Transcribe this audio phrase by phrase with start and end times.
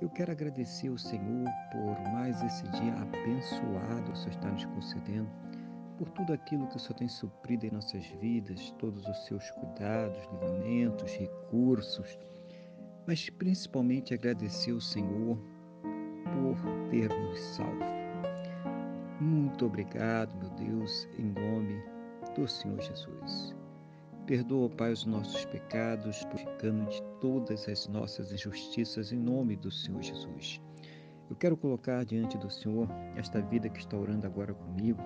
[0.00, 4.64] eu quero agradecer ao Senhor por mais esse dia abençoado que o Senhor está nos
[4.66, 5.28] concedendo,
[5.96, 10.18] por tudo aquilo que o Senhor tem suprido em nossas vidas, todos os seus cuidados,
[10.32, 12.18] livramentos, recursos,
[13.06, 15.36] mas principalmente agradecer ao Senhor
[16.22, 17.98] por ter nos salvo.
[19.20, 21.82] Muito obrigado, meu Deus, em nome
[22.36, 23.57] do Senhor Jesus.
[24.28, 30.02] Perdoa, Pai, os nossos pecados, purificando de todas as nossas injustiças em nome do Senhor
[30.02, 30.60] Jesus.
[31.30, 32.86] Eu quero colocar diante do Senhor
[33.16, 35.00] esta vida que está orando agora comigo,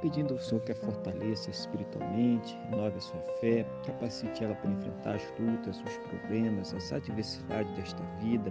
[0.00, 5.16] pedindo ao Senhor que a fortaleça espiritualmente, renove a sua fé, capacite ela para enfrentar
[5.16, 8.50] as lutas, os problemas, as adversidades desta vida.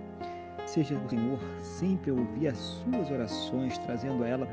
[0.67, 4.47] Seja o Senhor sempre ouvir as suas orações, trazendo a ela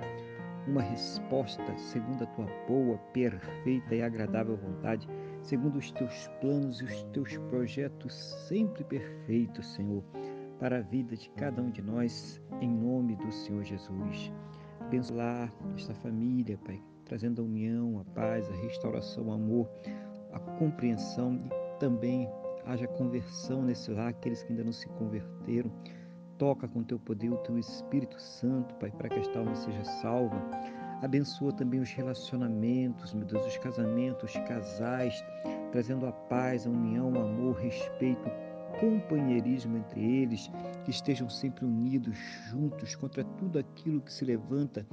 [0.67, 5.06] uma resposta segundo a tua boa, perfeita e agradável vontade
[5.43, 8.15] segundo os teus planos e os teus projetos
[8.49, 10.03] sempre perfeitos, Senhor,
[10.59, 14.33] para a vida de cada um de nós, em nome do Senhor Jesus.
[14.81, 19.69] Abençoar esta família, Pai, trazendo a união, a paz, a restauração, o amor,
[20.33, 22.29] a compreensão e também
[22.67, 25.71] haja conversão nesse lar, aqueles que ainda não se converteram.
[26.37, 30.41] Toca com teu poder o teu Espírito Santo, Pai, para que esta alma seja salva
[31.03, 35.25] Abençoa também os relacionamentos, meu Deus, os casamentos, os casais,
[35.73, 38.31] trazendo a paz, a união, o amor, respeito,
[38.79, 40.51] companheirismo entre eles,
[40.84, 42.17] que estejam sempre unidos,
[42.51, 44.87] juntos, contra tudo aquilo que se levanta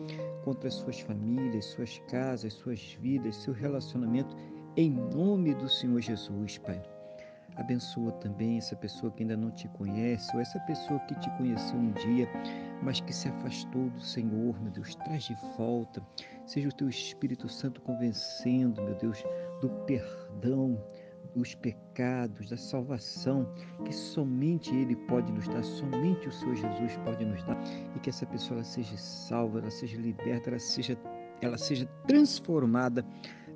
[0.44, 4.36] contra suas famílias, suas casas, suas vidas, seu relacionamento,
[4.76, 6.97] em nome do Senhor Jesus, Pai.
[7.58, 11.76] Abençoa também essa pessoa que ainda não te conhece, ou essa pessoa que te conheceu
[11.76, 12.30] um dia,
[12.84, 14.96] mas que se afastou do Senhor, meu Deus.
[14.96, 16.02] Traz de volta.
[16.46, 19.24] Seja o teu Espírito Santo convencendo, meu Deus,
[19.60, 20.80] do perdão,
[21.36, 23.52] dos pecados, da salvação,
[23.84, 27.58] que somente Ele pode nos dar, somente o Senhor Jesus pode nos dar,
[27.96, 30.98] e que essa pessoa seja salva, ela seja liberta, ela seja,
[31.42, 33.04] ela seja transformada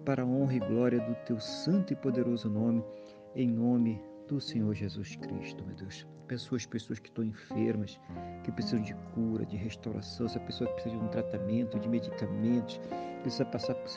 [0.03, 2.83] para a honra e glória do teu santo e poderoso nome
[3.35, 6.07] em nome do Senhor Jesus Cristo, meu Deus.
[6.25, 7.99] Pessoas, pessoas que estão enfermas,
[8.45, 12.79] que precisam de cura, de restauração, essa pessoa que precisa de um tratamento, de medicamentos,
[13.21, 13.89] precisa passar por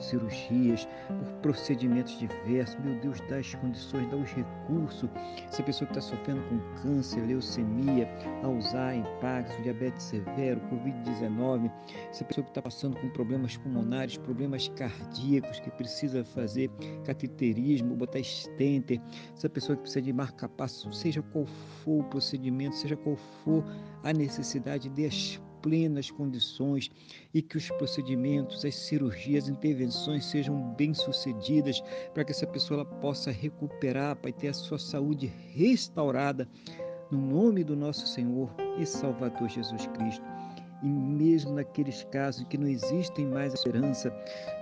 [0.00, 2.76] cirurgias, por procedimentos diversos.
[2.84, 5.08] Meu Deus, dá as condições, dá os recursos.
[5.46, 8.08] Essa pessoa que está sofrendo com câncer, leucemia,
[8.42, 11.70] Alzheimer, Parkinson, diabetes severo, Covid-19,
[12.10, 16.70] essa pessoa que está passando com problemas pulmonares, problemas cardíacos, que precisa fazer
[17.04, 19.00] cateterismo, botar stenter,
[19.36, 23.64] essa pessoa que precisa de marca-passo, seja qual for o procedimento, seja qual for
[24.02, 26.90] a necessidade, dê as plenas condições
[27.32, 33.30] e que os procedimentos, as cirurgias, as intervenções sejam bem-sucedidas para que essa pessoa possa
[33.30, 36.46] recuperar, para ter a sua saúde restaurada
[37.10, 40.24] no nome do nosso Senhor e Salvador Jesus Cristo.
[40.82, 44.14] E mesmo naqueles casos que não existem mais esperança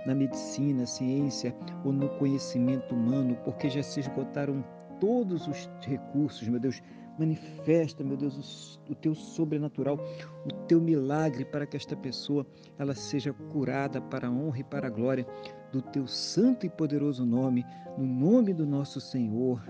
[0.05, 1.53] na medicina, ciência
[1.83, 4.63] ou no conhecimento humano, porque já se esgotaram
[4.99, 6.81] todos os recursos, meu Deus,
[7.17, 9.99] Manifesta, meu Deus, o, teu sobrenatural,
[10.45, 12.45] o teu milagre para que esta pessoa
[12.77, 15.27] ela seja curada para a honra e para a glória
[15.71, 17.63] do teu santo e poderoso nome,
[17.97, 19.63] no nome do nosso Senhor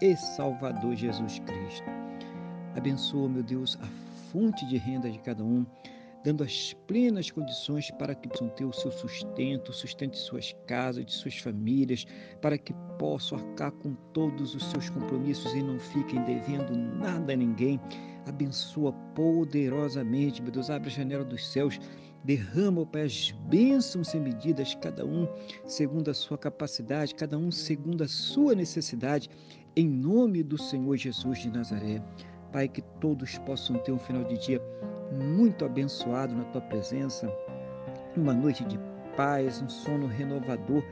[0.00, 1.90] e Salvador Jesus Cristo.
[2.76, 3.86] Abençoa, meu Deus, a
[4.30, 5.66] fonte de renda de cada um
[6.26, 11.06] dando as plenas condições para que possam ter o seu sustento, sustento de suas casas,
[11.06, 12.04] de suas famílias,
[12.42, 17.36] para que possam arcar com todos os seus compromissos e não fiquem devendo nada a
[17.36, 17.80] ninguém.
[18.26, 21.78] Abençoa poderosamente, meu Deus, abre a janela dos céus,
[22.24, 25.28] derrama, Pai, as bênçãos sem medidas, cada um
[25.64, 29.30] segundo a sua capacidade, cada um segundo a sua necessidade,
[29.76, 32.02] em nome do Senhor Jesus de Nazaré.
[32.50, 34.60] Pai, que todos possam ter um final de dia
[35.12, 37.30] muito abençoado na tua presença,
[38.16, 38.78] uma noite de
[39.16, 40.82] paz, um sono renovador,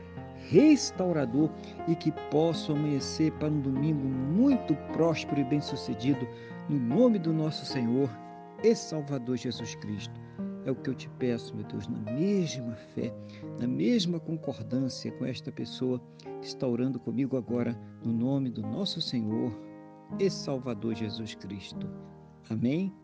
[0.48, 1.50] restaurador
[1.88, 6.26] e que possa amanhecer para um domingo muito próspero e bem-sucedido,
[6.68, 8.08] no nome do nosso Senhor
[8.62, 10.18] e Salvador Jesus Cristo.
[10.64, 13.12] É o que eu te peço, meu Deus, na mesma fé,
[13.60, 16.00] na mesma concordância com esta pessoa
[16.40, 19.52] que está orando comigo agora, no nome do nosso Senhor
[20.18, 21.86] e Salvador Jesus Cristo.
[22.48, 23.03] Amém?